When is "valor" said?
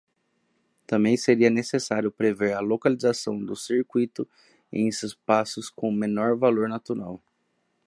6.35-6.67